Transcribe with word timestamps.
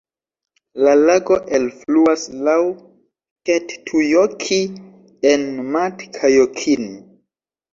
La 0.85 0.93
lago 0.99 1.35
elfluas 1.57 2.23
laŭ 2.47 2.55
Kettujoki 3.51 4.59
en 5.35 5.47
Matkajokin. 5.77 6.91